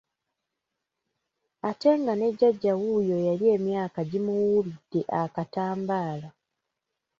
[1.69, 6.29] Ate nga ne Jjajja wuuyo yali emyaka gimuwuubidde akatambaala.